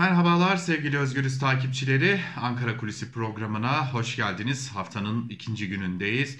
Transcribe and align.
Merhabalar 0.00 0.56
sevgili 0.56 0.98
Özgürüz 0.98 1.38
takipçileri. 1.38 2.20
Ankara 2.36 2.76
Kulisi 2.76 3.12
programına 3.12 3.92
hoş 3.92 4.16
geldiniz. 4.16 4.70
Haftanın 4.70 5.28
ikinci 5.28 5.68
günündeyiz. 5.68 6.38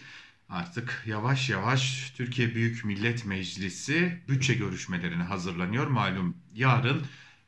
Artık 0.48 1.02
yavaş 1.06 1.50
yavaş 1.50 2.12
Türkiye 2.16 2.54
Büyük 2.54 2.84
Millet 2.84 3.26
Meclisi 3.26 4.22
bütçe 4.28 4.54
görüşmelerine 4.54 5.22
hazırlanıyor. 5.22 5.86
Malum 5.86 6.36
yarın 6.54 7.02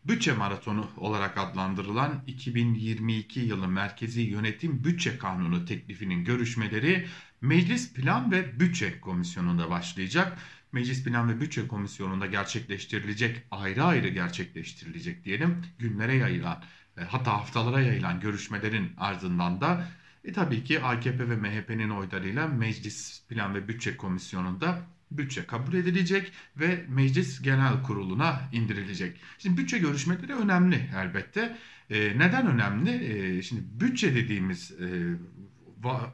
bütçe 0.04 0.32
maratonu 0.32 0.90
olarak 0.96 1.38
adlandırılan 1.38 2.22
2022 2.26 3.40
yılı 3.40 3.68
Merkezi 3.68 4.20
Yönetim 4.20 4.84
Bütçe 4.84 5.18
Kanunu 5.18 5.64
teklifinin 5.64 6.24
görüşmeleri 6.24 7.06
Meclis 7.40 7.92
Plan 7.92 8.32
ve 8.32 8.60
Bütçe 8.60 9.00
Komisyonu'nda 9.00 9.70
başlayacak. 9.70 10.38
Meclis 10.73 11.04
Plan 11.04 11.29
ve 11.29 11.41
Bütçe 11.41 11.68
Komisyonu'nda 11.68 12.27
gerçekleştirilecek, 12.27 13.43
ayrı 13.50 13.84
ayrı 13.84 14.09
gerçekleştirilecek 14.09 15.25
diyelim 15.25 15.64
günlere 15.79 16.14
yayılan, 16.14 16.62
e, 16.98 17.00
hatta 17.05 17.32
haftalara 17.32 17.80
yayılan 17.80 18.20
görüşmelerin 18.20 18.93
ardından 18.96 19.60
da 19.60 19.88
e, 20.24 20.32
tabii 20.32 20.65
ki 20.65 20.80
AKP 20.82 21.29
ve 21.29 21.37
MHP'nin 21.37 21.91
oylarıyla 21.91 22.46
Meclis 22.46 23.27
Plan 23.29 23.55
ve 23.55 23.69
Bütçe 23.69 23.96
Komisyonu'nda 23.96 24.82
bütçe 25.10 25.46
kabul 25.46 25.74
edilecek 25.74 26.32
ve 26.56 26.84
Meclis 26.88 27.43
Genel 27.43 27.82
Kurulu'na 27.82 28.41
indirilecek. 28.52 29.20
Şimdi 29.38 29.57
bütçe 29.57 29.79
görüşmeleri 29.79 30.34
önemli 30.34 30.91
elbette. 30.96 31.57
E, 31.91 32.18
neden 32.18 32.46
önemli? 32.46 32.91
E, 32.91 33.43
şimdi 33.43 33.62
bütçe 33.80 34.15
dediğimiz 34.15 34.73
e, 34.73 35.16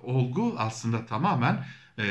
olgu 0.02 0.54
aslında 0.58 1.06
tamamen 1.06 1.64
e, 1.98 2.04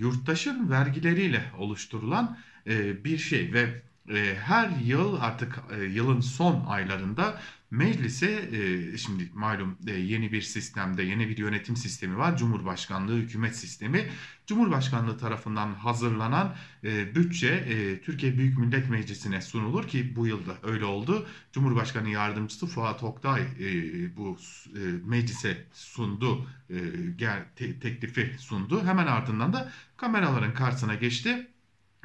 yurttaşın 0.00 0.70
vergileriyle 0.70 1.44
oluşturulan 1.58 2.38
e, 2.66 3.04
bir 3.04 3.18
şey 3.18 3.52
ve 3.52 3.82
e, 4.14 4.34
her 4.34 4.70
yıl 4.84 5.20
artık 5.20 5.58
e, 5.78 5.84
yılın 5.84 6.20
son 6.20 6.64
aylarında 6.68 7.40
meclise 7.72 8.48
e, 8.52 8.96
şimdi 8.98 9.30
malum 9.34 9.76
e, 9.86 9.92
yeni 9.92 10.32
bir 10.32 10.42
sistemde 10.42 11.02
yeni 11.02 11.28
bir 11.28 11.38
yönetim 11.38 11.76
sistemi 11.76 12.18
var. 12.18 12.36
Cumhurbaşkanlığı 12.36 13.16
hükümet 13.16 13.56
sistemi. 13.56 14.08
Cumhurbaşkanlığı 14.46 15.18
tarafından 15.18 15.74
hazırlanan 15.74 16.54
e, 16.84 17.14
bütçe 17.14 17.48
e, 17.48 18.00
Türkiye 18.00 18.38
Büyük 18.38 18.58
Millet 18.58 18.90
Meclisi'ne 18.90 19.42
sunulur 19.42 19.88
ki 19.88 20.16
bu 20.16 20.26
yılda 20.26 20.56
öyle 20.62 20.84
oldu. 20.84 21.26
Cumhurbaşkanı 21.52 22.08
yardımcısı 22.08 22.66
Fuat 22.66 23.02
Oktay 23.02 23.42
e, 23.42 24.16
bu 24.16 24.38
e, 24.74 24.80
meclise 25.04 25.64
sundu 25.72 26.46
e, 26.70 26.76
gel, 27.16 27.44
te, 27.56 27.80
teklifi 27.80 28.34
sundu. 28.38 28.84
Hemen 28.84 29.06
ardından 29.06 29.52
da 29.52 29.72
kameraların 29.96 30.54
karşısına 30.54 30.94
geçti 30.94 31.48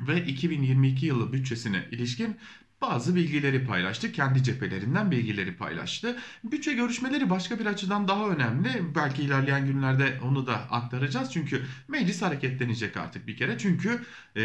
ve 0.07 0.25
2022 0.25 1.05
yılı 1.05 1.33
bütçesine 1.33 1.87
ilişkin 1.91 2.37
bazı 2.81 3.15
bilgileri 3.15 3.65
paylaştı. 3.65 4.11
Kendi 4.11 4.43
cephelerinden 4.43 5.11
bilgileri 5.11 5.55
paylaştı. 5.57 6.17
Bütçe 6.43 6.73
görüşmeleri 6.73 7.29
başka 7.29 7.59
bir 7.59 7.65
açıdan 7.65 8.07
daha 8.07 8.29
önemli. 8.29 8.95
Belki 8.95 9.23
ilerleyen 9.23 9.65
günlerde 9.67 10.19
onu 10.23 10.47
da 10.47 10.55
aktaracağız. 10.71 11.31
Çünkü 11.33 11.65
meclis 11.87 12.21
hareketlenecek 12.21 12.97
artık 12.97 13.27
bir 13.27 13.37
kere. 13.37 13.57
Çünkü 13.57 14.03
e, 14.37 14.41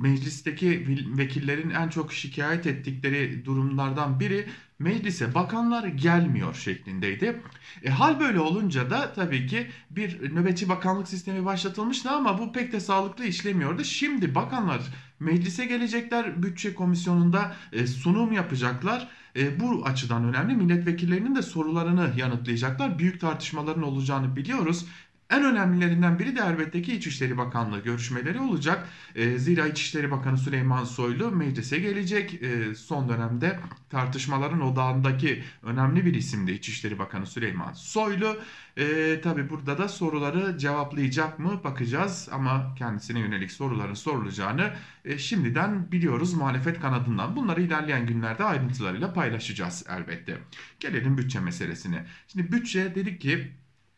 meclisteki 0.00 0.86
vekillerin 1.18 1.70
en 1.70 1.88
çok 1.88 2.12
şikayet 2.12 2.66
ettikleri 2.66 3.44
durumlardan 3.44 4.20
biri 4.20 4.46
meclise 4.80 5.34
bakanlar 5.34 5.84
gelmiyor 5.84 6.54
şeklindeydi. 6.54 7.42
E, 7.82 7.90
hal 7.90 8.20
böyle 8.20 8.40
olunca 8.40 8.90
da 8.90 9.12
tabii 9.12 9.46
ki 9.46 9.66
bir 9.90 10.34
nöbetçi 10.34 10.68
bakanlık 10.68 11.08
sistemi 11.08 11.44
başlatılmıştı 11.44 12.10
ama 12.10 12.38
bu 12.38 12.52
pek 12.52 12.72
de 12.72 12.80
sağlıklı 12.80 13.24
işlemiyordu. 13.24 13.84
Şimdi 13.84 14.34
bakanlar 14.34 14.80
meclise 15.20 15.64
gelecekler 15.64 16.42
bütçe 16.42 16.74
komisyonunda 16.74 17.54
e, 17.72 17.86
sunum 17.86 18.32
yapacaklar. 18.32 19.08
E, 19.36 19.60
bu 19.60 19.84
açıdan 19.84 20.24
önemli. 20.24 20.56
Milletvekillerinin 20.56 21.34
de 21.34 21.42
sorularını 21.42 22.10
yanıtlayacaklar. 22.16 22.98
Büyük 22.98 23.20
tartışmaların 23.20 23.82
olacağını 23.82 24.36
biliyoruz. 24.36 24.86
En 25.30 25.44
önemlilerinden 25.44 26.18
biri 26.18 26.36
de 26.36 26.40
elbette 26.40 26.82
ki 26.82 26.96
İçişleri 26.96 27.38
Bakanlığı 27.38 27.82
görüşmeleri 27.82 28.40
olacak. 28.40 28.88
E, 29.14 29.38
zira 29.38 29.66
İçişleri 29.66 30.10
Bakanı 30.10 30.38
Süleyman 30.38 30.84
Soylu 30.84 31.30
meclise 31.30 31.78
gelecek. 31.78 32.42
E, 32.42 32.74
son 32.74 33.08
dönemde 33.08 33.58
tartışmaların 33.90 34.60
odağındaki 34.60 35.42
önemli 35.62 36.06
bir 36.06 36.14
isimdi 36.14 36.52
İçişleri 36.52 36.98
Bakanı 36.98 37.26
Süleyman 37.26 37.72
Soylu. 37.72 38.36
E, 38.76 39.20
Tabi 39.20 39.50
burada 39.50 39.78
da 39.78 39.88
soruları 39.88 40.58
cevaplayacak 40.58 41.38
mı 41.38 41.60
bakacağız 41.64 42.28
ama 42.32 42.74
kendisine 42.78 43.20
yönelik 43.20 43.52
soruların 43.52 43.94
sorulacağını 43.94 44.72
e, 45.04 45.18
şimdiden 45.18 45.92
biliyoruz 45.92 46.34
muhalefet 46.34 46.80
kanadından. 46.80 47.36
Bunları 47.36 47.62
ilerleyen 47.62 48.06
günlerde 48.06 48.44
ayrıntılarıyla 48.44 49.12
paylaşacağız 49.12 49.84
elbette. 49.88 50.38
Gelelim 50.80 51.18
bütçe 51.18 51.40
meselesine. 51.40 52.06
Şimdi 52.28 52.52
bütçe 52.52 52.94
dedik 52.94 53.20
ki 53.20 53.50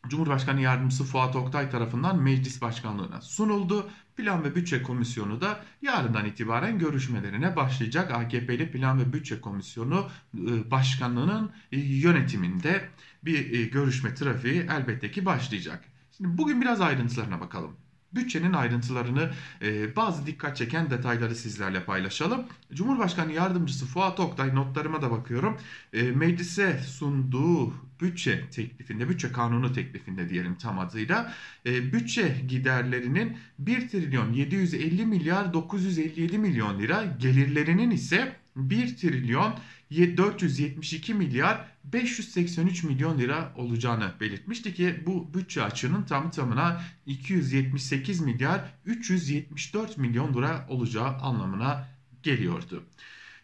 Cumhurbaşkanı 0.09 0.61
Yardımcısı 0.61 1.05
Fuat 1.05 1.37
Oktay 1.37 1.71
tarafından 1.71 2.23
meclis 2.23 2.63
başkanlığına 2.63 3.21
sunuldu. 3.21 3.91
Plan 4.17 4.45
ve 4.45 4.55
Bütçe 4.55 4.83
Komisyonu 4.83 5.41
da 5.41 5.65
yarından 5.83 6.27
itibaren 6.27 6.79
görüşmelerine 6.79 7.57
başlayacak. 7.57 8.11
AKP'li 8.11 8.71
Plan 8.71 8.99
ve 8.99 9.12
Bütçe 9.12 9.41
Komisyonu 9.41 10.11
e, 10.35 10.71
Başkanlığı'nın 10.71 11.51
e, 11.73 11.79
yönetiminde 11.79 12.89
bir 13.25 13.53
e, 13.53 13.65
görüşme 13.65 14.15
trafiği 14.15 14.67
elbette 14.71 15.11
ki 15.11 15.25
başlayacak. 15.25 15.85
Şimdi 16.17 16.39
bugün 16.39 16.61
biraz 16.61 16.81
ayrıntılarına 16.81 17.41
bakalım. 17.41 17.77
Bütçenin 18.15 18.53
ayrıntılarını 18.53 19.31
e, 19.62 19.97
bazı 19.97 20.27
dikkat 20.27 20.56
çeken 20.56 20.91
detayları 20.91 21.34
sizlerle 21.34 21.84
paylaşalım. 21.84 22.45
Cumhurbaşkanı 22.73 23.33
Yardımcısı 23.33 23.87
Fuat 23.87 24.21
Oktay 24.21 24.55
notlarıma 24.55 25.03
da 25.03 25.11
bakıyorum. 25.11 25.59
E, 25.93 26.03
meclise 26.03 26.78
sunduğu 26.78 27.75
bütçe 28.00 28.50
teklifinde, 28.50 29.09
bütçe 29.09 29.33
kanunu 29.33 29.73
teklifinde 29.73 30.28
diyelim 30.28 30.55
tam 30.55 30.78
adıyla 30.78 31.34
e, 31.67 31.93
bütçe 31.93 32.37
giderlerinin 32.49 33.37
1 33.59 33.89
trilyon 33.89 34.33
750 34.33 35.06
milyar 35.06 35.53
957 35.53 36.39
milyon 36.39 36.79
lira 36.79 37.05
gelirlerinin 37.19 37.91
ise 37.91 38.42
1 38.57 38.97
trilyon 38.97 39.59
472 39.91 41.15
milyar 41.15 41.69
583 41.85 42.85
milyon 42.85 43.19
lira 43.19 43.53
olacağını 43.57 44.13
belirtmişti 44.21 44.75
ki 44.75 45.03
bu 45.07 45.35
bütçe 45.35 45.63
açığının 45.63 46.03
tam 46.03 46.31
tamına 46.31 46.83
278 47.07 48.21
milyar 48.21 48.75
374 48.85 49.99
milyon 49.99 50.35
lira 50.35 50.67
olacağı 50.69 51.09
anlamına 51.09 51.89
geliyordu. 52.23 52.85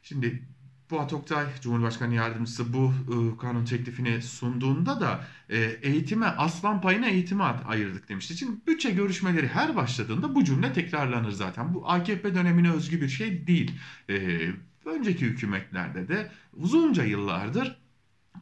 Şimdi 0.03 0.43
Fuat 0.89 1.13
Oktay 1.13 1.47
Cumhurbaşkanı 1.61 2.15
Yardımcısı 2.15 2.73
bu 2.73 2.93
e, 3.09 3.37
kanun 3.39 3.65
teklifini 3.65 4.23
sunduğunda 4.23 5.01
da 5.01 5.25
e, 5.49 5.59
eğitime 5.83 6.27
aslan 6.27 6.81
payına 6.81 7.09
eğitime 7.09 7.45
ayırdık 7.45 8.09
demişti. 8.09 8.37
Şimdi 8.37 8.67
bütçe 8.67 8.91
görüşmeleri 8.91 9.49
her 9.49 9.77
başladığında 9.77 10.35
bu 10.35 10.45
cümle 10.45 10.73
tekrarlanır 10.73 11.31
zaten. 11.31 11.75
Bu 11.75 11.91
AKP 11.91 12.35
dönemine 12.35 12.71
özgü 12.71 13.01
bir 13.01 13.09
şey 13.09 13.47
değil. 13.47 13.73
E, 14.11 14.49
önceki 14.88 15.26
hükümetlerde 15.26 16.09
de 16.09 16.31
uzunca 16.53 17.04
yıllardır 17.04 17.78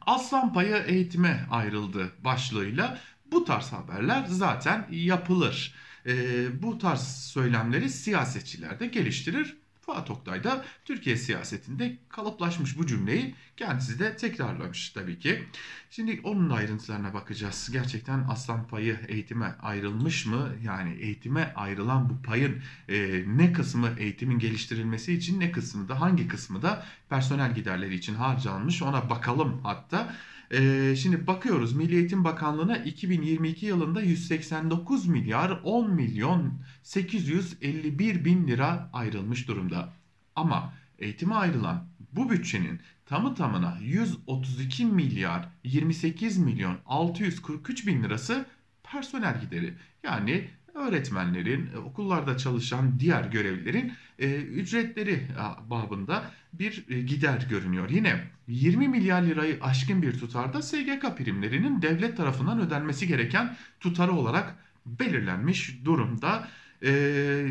aslan 0.01 0.53
payı 0.53 0.75
eğitime 0.75 1.47
ayrıldı 1.51 2.11
başlığıyla 2.23 2.99
bu 3.31 3.45
tarz 3.45 3.73
haberler 3.73 4.25
zaten 4.25 4.87
yapılır. 4.91 5.73
E, 6.05 6.13
bu 6.61 6.77
tarz 6.77 7.01
söylemleri 7.07 7.89
siyasetçiler 7.89 8.79
de 8.79 8.87
geliştirir 8.87 9.57
Fuat 9.87 10.11
Oktay 10.11 10.43
da 10.43 10.65
Türkiye 10.85 11.17
siyasetinde 11.17 11.97
kalıplaşmış 12.09 12.77
bu 12.77 12.87
cümleyi 12.87 13.35
kendisi 13.57 13.99
de 13.99 14.17
tekrarlamış 14.17 14.89
tabii 14.89 15.19
ki. 15.19 15.43
Şimdi 15.89 16.21
onun 16.23 16.49
ayrıntılarına 16.49 17.13
bakacağız. 17.13 17.69
Gerçekten 17.73 18.25
aslan 18.29 18.67
payı 18.67 18.99
eğitime 19.07 19.55
ayrılmış 19.61 20.25
mı? 20.25 20.49
Yani 20.63 20.93
eğitime 20.99 21.53
ayrılan 21.55 22.09
bu 22.09 22.21
payın 22.21 22.61
e, 22.89 23.23
ne 23.27 23.53
kısmı 23.53 23.89
eğitimin 23.99 24.39
geliştirilmesi 24.39 25.13
için 25.13 25.39
ne 25.39 25.51
kısmı 25.51 25.89
da 25.89 26.01
hangi 26.01 26.27
kısmı 26.27 26.61
da 26.61 26.85
personel 27.09 27.55
giderleri 27.55 27.95
için 27.95 28.15
harcanmış 28.15 28.81
ona 28.81 29.09
bakalım 29.09 29.61
hatta. 29.63 30.15
Ee, 30.51 30.95
şimdi 30.97 31.27
bakıyoruz 31.27 31.73
Milli 31.73 31.95
Eğitim 31.95 32.23
Bakanlığı'na 32.23 32.77
2022 32.77 33.65
yılında 33.65 34.01
189 34.01 35.07
milyar 35.07 35.59
10 35.63 35.91
milyon 35.91 36.53
851 36.83 38.25
bin 38.25 38.47
lira 38.47 38.89
ayrılmış 38.93 39.47
durumda. 39.47 39.93
Ama 40.35 40.73
eğitime 40.99 41.35
ayrılan 41.35 41.87
bu 42.11 42.29
bütçenin 42.29 42.79
tamı 43.05 43.35
tamına 43.35 43.77
132 43.81 44.85
milyar 44.85 45.49
28 45.63 46.37
milyon 46.37 46.77
643 46.85 47.87
bin 47.87 48.03
lirası 48.03 48.45
personel 48.83 49.41
gideri. 49.41 49.73
Yani 50.03 50.49
öğretmenlerin, 50.77 51.69
okullarda 51.85 52.37
çalışan 52.37 52.99
diğer 52.99 53.23
görevlilerin 53.23 53.93
e, 54.19 54.35
ücretleri 54.35 55.27
babında 55.69 56.23
bir 56.53 56.85
e, 56.89 57.01
gider 57.01 57.47
görünüyor. 57.49 57.89
Yine 57.89 58.23
20 58.47 58.87
milyar 58.87 59.21
lirayı 59.21 59.57
aşkın 59.61 60.01
bir 60.01 60.19
tutarda 60.19 60.61
SGK 60.61 61.17
primlerinin 61.17 61.81
devlet 61.81 62.17
tarafından 62.17 62.59
ödenmesi 62.59 63.07
gereken 63.07 63.55
tutarı 63.79 64.11
olarak 64.11 64.55
belirlenmiş 64.85 65.85
durumda. 65.85 66.47
E, 66.83 67.47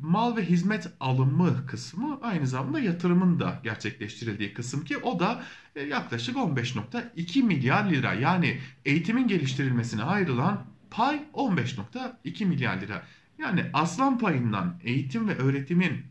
mal 0.00 0.36
ve 0.36 0.44
hizmet 0.44 0.88
alımı 1.00 1.66
kısmı 1.66 2.18
aynı 2.22 2.46
zamanda 2.46 2.80
yatırımın 2.80 3.40
da 3.40 3.60
gerçekleştirildiği 3.64 4.54
kısım 4.54 4.84
ki 4.84 4.96
o 4.96 5.20
da 5.20 5.42
e, 5.76 5.82
yaklaşık 5.82 6.36
15.2 6.36 7.42
milyar 7.42 7.90
lira. 7.90 8.14
Yani 8.14 8.58
eğitimin 8.84 9.28
geliştirilmesine 9.28 10.02
ayrılan 10.02 10.64
pay 10.90 11.22
15.2 11.34 12.44
milyar 12.44 12.80
lira. 12.80 13.02
Yani 13.38 13.64
aslan 13.72 14.18
payından 14.18 14.80
eğitim 14.84 15.28
ve 15.28 15.36
öğretimin 15.36 16.06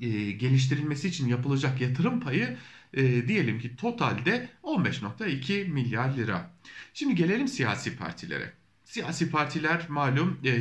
e, 0.00 0.30
geliştirilmesi 0.30 1.08
için 1.08 1.28
yapılacak 1.28 1.80
yatırım 1.80 2.20
payı 2.20 2.56
e, 2.94 3.28
diyelim 3.28 3.58
ki 3.58 3.76
totalde 3.76 4.48
15.2 4.62 5.68
milyar 5.68 6.16
lira. 6.16 6.50
Şimdi 6.94 7.14
gelelim 7.14 7.48
siyasi 7.48 7.96
partilere. 7.96 8.52
Siyasi 8.84 9.30
partiler 9.30 9.86
malum 9.88 10.40
e, 10.44 10.52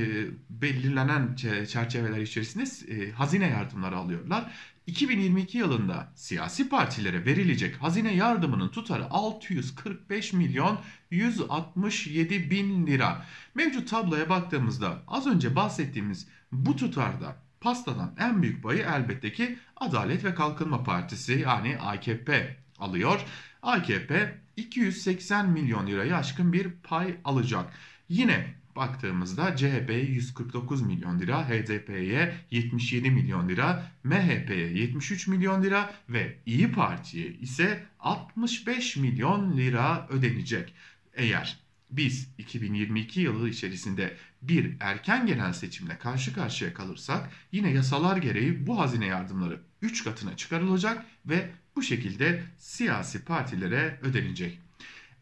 belirlenen 0.49 1.35
çerçeveler 1.65 2.21
içerisinde 2.21 2.93
e, 2.93 3.11
hazine 3.11 3.47
yardımları 3.47 3.95
alıyorlar. 3.95 4.51
2022 4.87 5.57
yılında 5.57 6.11
siyasi 6.15 6.69
partilere 6.69 7.25
verilecek 7.25 7.75
hazine 7.75 8.15
yardımının 8.15 8.69
tutarı 8.69 9.09
645 9.09 10.33
milyon 10.33 10.79
167 11.11 12.51
bin 12.51 12.87
lira. 12.87 13.25
Mevcut 13.55 13.89
tabloya 13.89 14.29
baktığımızda 14.29 15.03
az 15.07 15.27
önce 15.27 15.55
bahsettiğimiz 15.55 16.27
bu 16.51 16.75
tutarda 16.75 17.35
pastadan 17.61 18.15
en 18.19 18.41
büyük 18.41 18.63
payı 18.63 18.85
elbette 18.95 19.33
ki 19.33 19.57
Adalet 19.77 20.23
ve 20.23 20.35
Kalkınma 20.35 20.83
Partisi 20.83 21.33
yani 21.33 21.77
AKP 21.77 22.57
alıyor. 22.79 23.25
AKP 23.61 24.37
280 24.57 25.49
milyon 25.49 25.87
liraya 25.87 26.17
aşkın 26.17 26.53
bir 26.53 26.71
pay 26.71 27.15
alacak. 27.23 27.73
Yine 28.09 28.62
baktığımızda 28.75 29.55
CHP'ye 29.55 30.05
149 30.05 30.81
milyon 30.81 31.19
lira, 31.19 31.49
HDP'ye 31.49 32.35
77 32.51 33.11
milyon 33.11 33.49
lira, 33.49 33.91
MHP'ye 34.03 34.73
73 34.73 35.27
milyon 35.27 35.63
lira 35.63 35.93
ve 36.09 36.37
İyi 36.45 36.71
Parti'ye 36.71 37.27
ise 37.27 37.83
65 37.99 38.97
milyon 38.97 39.57
lira 39.57 40.07
ödenecek. 40.09 40.73
Eğer 41.13 41.63
biz 41.91 42.29
2022 42.37 43.21
yılı 43.21 43.49
içerisinde 43.49 44.17
bir 44.41 44.77
erken 44.79 45.27
genel 45.27 45.53
seçimle 45.53 45.97
karşı 45.97 46.33
karşıya 46.33 46.73
kalırsak 46.73 47.29
yine 47.51 47.71
yasalar 47.71 48.17
gereği 48.17 48.67
bu 48.67 48.79
hazine 48.79 49.05
yardımları 49.05 49.61
3 49.81 50.03
katına 50.03 50.37
çıkarılacak 50.37 51.05
ve 51.25 51.49
bu 51.75 51.83
şekilde 51.83 52.43
siyasi 52.57 53.25
partilere 53.25 53.99
ödenecek. 54.01 54.59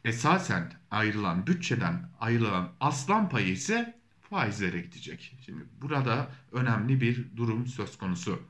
Esasen 0.05 0.73
ayrılan 0.91 1.47
bütçeden 1.47 2.09
ayrılan 2.19 2.71
aslan 2.79 3.29
payı 3.29 3.47
ise 3.47 3.95
faizlere 4.21 4.81
gidecek. 4.81 5.37
Şimdi 5.45 5.63
burada 5.81 6.31
önemli 6.51 7.01
bir 7.01 7.25
durum 7.37 7.67
söz 7.67 7.97
konusu. 7.97 8.41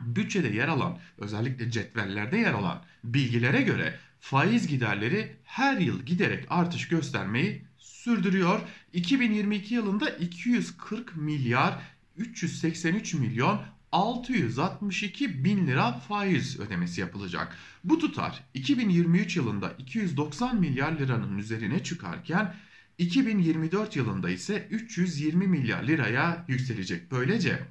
Bütçede 0.00 0.48
yer 0.48 0.68
alan 0.68 0.98
özellikle 1.18 1.70
cetvellerde 1.70 2.36
yer 2.38 2.52
alan 2.52 2.82
bilgilere 3.04 3.62
göre 3.62 3.98
faiz 4.20 4.66
giderleri 4.66 5.36
her 5.44 5.76
yıl 5.76 6.02
giderek 6.02 6.46
artış 6.50 6.88
göstermeyi 6.88 7.64
sürdürüyor. 7.78 8.60
2022 8.92 9.74
yılında 9.74 10.10
240 10.10 11.16
milyar 11.16 11.78
383 12.16 13.14
milyon 13.14 13.60
662 13.92 15.44
bin 15.44 15.66
lira 15.66 15.92
faiz 15.92 16.60
ödemesi 16.60 17.00
yapılacak. 17.00 17.56
Bu 17.84 17.98
tutar 17.98 18.44
2023 18.54 19.36
yılında 19.36 19.72
290 19.78 20.60
milyar 20.60 20.92
liranın 20.92 21.38
üzerine 21.38 21.82
çıkarken 21.82 22.54
2024 22.98 23.96
yılında 23.96 24.30
ise 24.30 24.68
320 24.70 25.46
milyar 25.46 25.82
liraya 25.82 26.44
yükselecek. 26.48 27.10
Böylece 27.10 27.66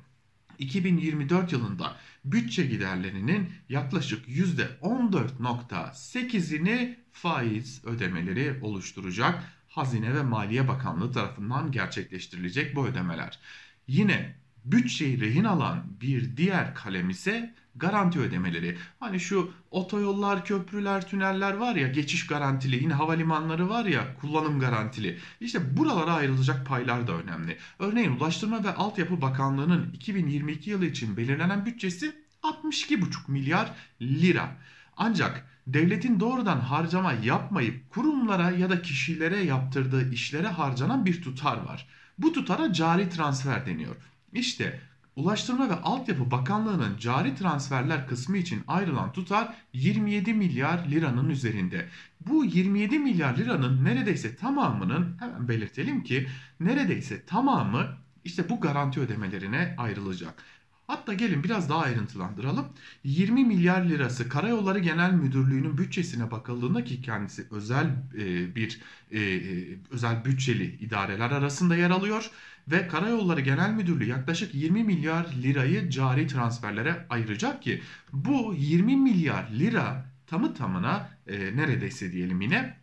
2024 0.60 1.51
yılında 1.51 1.95
bütçe 2.25 2.65
giderlerinin 2.65 3.50
yaklaşık 3.69 4.27
%14.8'ini 4.27 6.95
faiz 7.12 7.86
ödemeleri 7.86 8.60
oluşturacak. 8.62 9.44
Hazine 9.68 10.15
ve 10.15 10.24
Maliye 10.24 10.68
Bakanlığı 10.68 11.12
tarafından 11.12 11.72
gerçekleştirilecek 11.72 12.75
bu 12.75 12.88
ödemeler. 12.88 13.39
Yine 13.88 14.36
bütçeyi 14.66 15.22
rehin 15.22 15.44
alan 15.44 15.84
bir 16.02 16.38
diğer 16.38 16.76
kalem 16.76 17.10
ise 17.10 17.54
garanti 17.76 18.20
ödemeleri. 18.20 18.78
Hani 19.00 19.20
şu 19.20 19.52
otoyollar, 19.72 20.46
köprüler, 20.46 21.08
tüneller 21.08 21.54
var 21.54 21.76
ya 21.76 21.88
geçiş 21.88 22.28
garantili, 22.28 22.84
yine 22.84 22.94
havalimanları 22.94 23.70
var 23.70 23.86
ya 23.86 24.16
kullanım 24.22 24.60
garantili. 24.60 25.20
İşte 25.40 25.78
buralara 25.78 26.14
ayrılacak 26.14 26.68
paylar 26.68 27.08
da 27.08 27.14
önemli. 27.14 27.58
Örneğin 27.80 28.12
Ulaştırma 28.12 28.64
ve 28.64 28.74
Altyapı 28.74 29.22
Bakanlığı'nın 29.22 29.94
2022 29.94 30.70
yılı 30.70 30.86
için 30.86 31.18
belirlenen 31.18 31.66
bütçesi 31.66 32.16
62,5 32.44 33.32
milyar 33.32 33.72
lira. 34.02 34.56
Ancak 34.98 35.48
devletin 35.68 36.20
doğrudan 36.20 36.60
harcama 36.60 37.14
yapmayıp 37.14 37.90
kurumlara 37.90 38.52
ya 38.52 38.70
da 38.70 38.82
kişilere 38.82 39.44
yaptırdığı 39.44 40.14
işlere 40.14 40.48
harcanan 40.48 41.06
bir 41.06 41.22
tutar 41.22 41.58
var. 41.58 41.88
Bu 42.18 42.34
tutara 42.34 42.74
cari 42.74 43.10
transfer 43.10 43.66
deniyor. 43.66 43.96
İşte 44.34 44.80
Ulaştırma 45.16 45.70
ve 45.70 45.76
Altyapı 45.76 46.31
Bakanlığı'nın 46.31 46.98
cari 46.98 47.36
transferler 47.36 48.08
kısmı 48.08 48.38
için 48.38 48.64
ayrılan 48.68 49.12
tutar 49.12 49.56
27 49.74 50.34
milyar 50.34 50.86
liranın 50.92 51.30
üzerinde. 51.30 51.88
Bu 52.28 52.46
27 52.46 53.00
milyar 53.00 53.38
liranın 53.38 53.86
neredeyse 53.86 54.36
tamamının 54.36 55.18
hemen 55.20 55.48
belirtelim 55.48 56.04
ki 56.04 56.28
neredeyse 56.60 57.26
tamamı 57.26 57.98
işte 58.24 58.50
bu 58.50 58.62
garanti 58.62 59.00
ödemelerine 59.00 59.76
ayrılacak. 59.78 60.44
Hatta 60.89 61.13
gelin 61.13 61.44
biraz 61.44 61.69
daha 61.69 61.80
ayrıntılandıralım. 61.80 62.65
20 63.03 63.45
milyar 63.45 63.81
lirası 63.86 64.30
Karayolları 64.30 64.80
Genel 64.80 65.13
Müdürlüğü'nün 65.13 65.77
bütçesine 65.77 66.31
bakıldığında 66.31 66.83
ki 66.83 67.01
kendisi 67.01 67.45
özel 67.51 67.86
e, 68.18 68.56
bir 68.56 68.81
e, 69.12 69.19
e 69.19 69.65
özel 69.91 70.25
bütçeli 70.25 70.75
idareler 70.80 71.31
arasında 71.31 71.75
yer 71.75 71.89
alıyor 71.89 72.31
ve 72.68 72.88
Karayolları 72.88 73.41
Genel 73.41 73.74
Müdürlüğü 73.74 74.06
yaklaşık 74.06 74.56
20 74.56 74.83
milyar 74.83 75.25
lirayı 75.44 75.89
cari 75.89 76.27
transferlere 76.27 77.06
ayıracak 77.09 77.63
ki 77.63 77.81
bu 78.13 78.53
20 78.57 78.97
milyar 78.97 79.50
lira 79.59 80.06
tamı 80.27 80.53
tamına 80.53 81.09
e, 81.27 81.57
neredeyse 81.57 82.12
diyelim 82.12 82.41
yine 82.41 82.79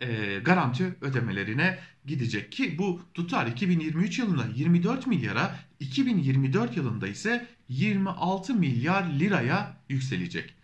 e, 0.00 0.38
garanti 0.44 0.94
ödemelerine 1.00 1.78
gidecek 2.06 2.52
ki 2.52 2.78
bu 2.78 3.00
tutar 3.14 3.46
2023 3.46 4.18
yılında 4.18 4.46
24 4.54 5.06
milyara 5.06 5.56
2024 5.80 6.76
yılında 6.76 7.08
ise 7.08 7.46
26 7.68 8.54
milyar 8.54 9.04
liraya 9.04 9.76
yükselecek. 9.88 10.54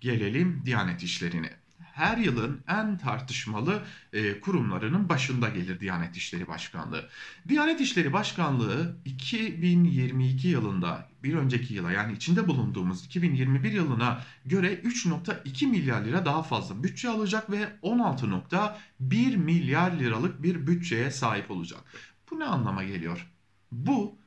Gelelim 0.00 0.62
Diyanet 0.64 1.02
İşleri'ne 1.02 1.65
her 1.96 2.16
yılın 2.16 2.60
en 2.68 2.98
tartışmalı 2.98 3.82
e, 4.12 4.40
kurumlarının 4.40 5.08
başında 5.08 5.48
gelir 5.48 5.80
Diyanet 5.80 6.16
İşleri 6.16 6.48
Başkanlığı. 6.48 7.08
Diyanet 7.48 7.80
İşleri 7.80 8.12
Başkanlığı 8.12 8.96
2022 9.04 10.48
yılında 10.48 11.08
bir 11.22 11.34
önceki 11.34 11.74
yıla 11.74 11.92
yani 11.92 12.12
içinde 12.12 12.48
bulunduğumuz 12.48 13.04
2021 13.04 13.72
yılına 13.72 14.20
göre 14.46 14.74
3.2 14.74 15.66
milyar 15.66 16.04
lira 16.04 16.24
daha 16.24 16.42
fazla 16.42 16.82
bütçe 16.82 17.08
alacak 17.08 17.50
ve 17.50 17.68
16.1 17.82 19.36
milyar 19.36 19.92
liralık 19.92 20.42
bir 20.42 20.66
bütçeye 20.66 21.10
sahip 21.10 21.50
olacak. 21.50 21.80
Bu 22.30 22.38
ne 22.40 22.44
anlama 22.44 22.84
geliyor? 22.84 23.26
Bu 23.72 24.18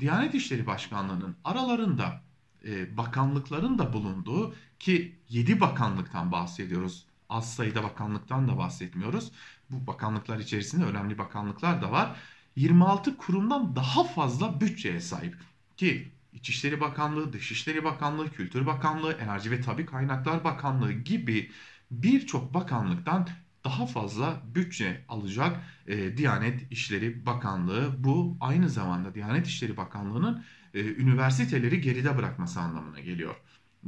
Diyanet 0.00 0.34
İşleri 0.34 0.66
Başkanlığı'nın 0.66 1.36
aralarında 1.44 2.22
e, 2.64 2.96
bakanlıkların 2.96 3.78
da 3.78 3.92
bulunduğu 3.92 4.54
ki 4.78 5.16
7 5.28 5.60
bakanlıktan 5.60 6.32
bahsediyoruz 6.32 7.06
az 7.28 7.54
sayıda 7.54 7.82
bakanlıktan 7.82 8.48
da 8.48 8.58
bahsetmiyoruz. 8.58 9.32
Bu 9.70 9.86
bakanlıklar 9.86 10.38
içerisinde 10.38 10.84
önemli 10.84 11.18
bakanlıklar 11.18 11.82
da 11.82 11.92
var. 11.92 12.16
26 12.56 13.16
kurumdan 13.16 13.76
daha 13.76 14.04
fazla 14.04 14.60
bütçeye 14.60 15.00
sahip 15.00 15.36
ki 15.76 16.12
İçişleri 16.32 16.80
Bakanlığı, 16.80 17.32
Dışişleri 17.32 17.84
Bakanlığı, 17.84 18.30
Kültür 18.30 18.66
Bakanlığı, 18.66 19.12
Enerji 19.12 19.50
ve 19.50 19.60
Tabi 19.60 19.86
Kaynaklar 19.86 20.44
Bakanlığı 20.44 20.92
gibi 20.92 21.50
birçok 21.90 22.54
bakanlıktan 22.54 23.28
daha 23.64 23.86
fazla 23.86 24.42
bütçe 24.54 25.04
alacak 25.08 25.60
e, 25.86 26.16
Diyanet 26.16 26.72
İşleri 26.72 27.26
Bakanlığı. 27.26 28.04
Bu 28.04 28.36
aynı 28.40 28.70
zamanda 28.70 29.14
Diyanet 29.14 29.46
İşleri 29.46 29.76
Bakanlığı'nın 29.76 30.44
e, 30.74 30.80
üniversiteleri 30.80 31.80
geride 31.80 32.16
bırakması 32.16 32.60
anlamına 32.60 33.00
geliyor. 33.00 33.36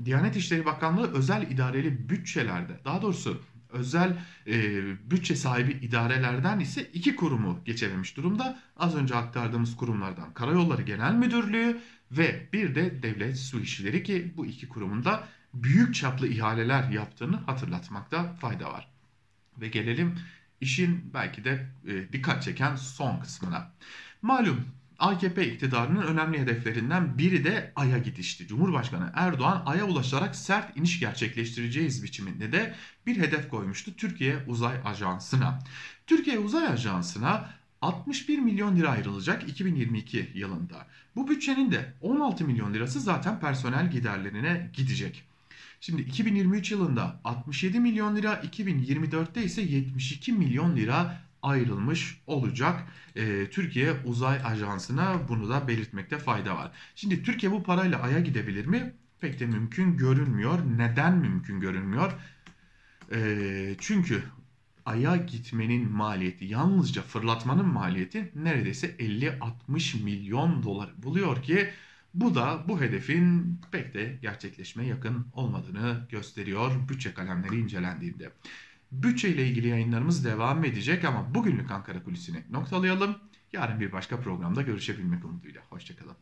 Diyanet 0.05 0.37
İşleri 0.37 0.65
Bakanlığı 0.65 1.13
özel 1.13 1.51
idareli 1.51 2.09
bütçelerde 2.09 2.81
daha 2.85 3.03
doğrusu 3.03 3.43
özel 3.71 4.17
e, 4.47 4.85
bütçe 5.11 5.37
sahibi 5.37 5.73
idarelerden 5.73 6.61
ise 6.61 6.83
iki 6.83 7.17
kurumu 7.17 7.61
geçememiş 7.65 8.17
durumda. 8.17 8.59
Az 8.77 8.97
önce 8.97 9.15
aktardığımız 9.15 9.77
kurumlardan 9.77 10.35
Karayolları 10.35 10.83
Genel 10.83 11.15
Müdürlüğü 11.15 11.81
ve 12.11 12.49
bir 12.53 12.75
de 12.75 13.03
Devlet 13.03 13.39
Su 13.39 13.61
İşleri 13.61 14.03
ki 14.03 14.35
bu 14.37 14.47
iki 14.47 14.69
kurumun 14.69 15.05
da 15.05 15.29
büyük 15.55 15.95
çaplı 15.95 16.29
ihaleler 16.29 16.91
yaptığını 16.91 17.37
hatırlatmakta 17.37 18.33
fayda 18.33 18.73
var. 18.73 18.89
Ve 19.61 19.69
gelelim 19.69 20.19
işin 20.61 21.11
belki 21.15 21.45
de 21.45 21.67
e, 21.89 22.13
dikkat 22.13 22.43
çeken 22.43 22.77
son 22.77 23.21
kısmına. 23.21 23.71
Malum 24.23 24.65
AKP 24.99 25.53
iktidarının 25.53 26.03
önemli 26.03 26.39
hedeflerinden 26.39 27.19
biri 27.19 27.45
de 27.45 27.73
Ay'a 27.77 27.99
gidişti. 27.99 28.47
Cumhurbaşkanı 28.47 29.13
Erdoğan 29.15 29.63
Ay'a 29.67 29.85
ulaşarak 29.85 30.37
sert 30.37 30.77
iniş 30.77 31.01
gerçekleştireceğiz 31.01 32.03
biçiminde 32.03 32.53
de 32.53 32.75
bir 33.07 33.17
hedef 33.19 33.49
koymuştu 33.49 33.97
Türkiye 33.97 34.37
Uzay 34.47 34.77
Ajansı'na. 34.85 35.59
Türkiye 36.07 36.39
Uzay 36.39 36.67
Ajansı'na 36.67 37.51
61 37.83 38.39
milyon 38.39 38.77
lira 38.77 38.91
ayrılacak 38.91 39.49
2022 39.49 40.31
yılında. 40.35 40.87
Bu 41.17 41.29
bütçenin 41.29 41.73
de 41.73 41.95
16 42.01 42.45
milyon 42.45 42.75
lirası 42.75 43.01
zaten 43.01 43.41
personel 43.41 43.91
giderlerine 43.91 44.71
gidecek. 44.75 45.25
Şimdi 45.81 46.03
2023 46.03 46.71
yılında 46.71 47.21
67 47.25 47.81
milyon 47.81 48.17
lira, 48.17 48.35
2024'te 48.35 49.45
ise 49.45 49.63
72 49.63 50.33
milyon 50.33 50.77
lira 50.77 51.28
ayrılmış 51.43 52.21
olacak. 52.27 52.85
Ee, 53.17 53.51
Türkiye 53.51 53.93
Uzay 54.05 54.41
Ajansı'na 54.45 55.29
bunu 55.29 55.49
da 55.49 55.69
belirtmekte 55.69 56.19
fayda 56.19 56.57
var. 56.57 56.73
Şimdi 56.95 57.23
Türkiye 57.23 57.53
bu 57.53 57.63
parayla 57.63 58.03
Ay'a 58.03 58.21
gidebilir 58.21 58.67
mi? 58.67 58.95
Pek 59.21 59.41
de 59.41 59.47
mümkün 59.47 59.97
görünmüyor. 59.97 60.59
Neden 60.77 61.17
mümkün 61.17 61.61
görünmüyor? 61.61 62.13
Ee, 63.13 63.77
çünkü 63.79 64.23
Ay'a 64.87 65.17
gitmenin 65.17 65.93
maliyeti, 65.93 66.45
yalnızca 66.45 67.03
fırlatmanın 67.03 67.67
maliyeti 67.67 68.33
neredeyse 68.35 68.97
50-60 68.99 70.03
milyon 70.03 70.63
dolar 70.63 70.91
buluyor 71.03 71.43
ki 71.43 71.71
bu 72.15 72.35
da 72.35 72.65
bu 72.69 72.81
hedefin 72.81 73.61
pek 73.73 73.95
de 73.95 74.19
gerçekleşmeye 74.23 74.89
yakın 74.89 75.27
olmadığını 75.33 76.07
gösteriyor 76.11 76.73
bütçe 76.89 77.15
kalemleri 77.15 77.57
incelendiğinde. 77.59 78.33
Bütçe 78.93 79.29
ile 79.29 79.47
ilgili 79.47 79.69
yayınlarımız 79.69 80.25
devam 80.25 80.65
edecek 80.65 81.05
ama 81.05 81.35
bugünlük 81.35 81.71
Ankara 81.71 82.05
Kulisi'ni 82.05 82.45
noktalayalım. 82.51 83.17
Yarın 83.53 83.81
bir 83.81 83.93
başka 83.93 84.21
programda 84.21 84.63
görüşebilmek 84.63 85.25
umuduyla. 85.25 85.63
Hoşçakalın. 85.71 86.17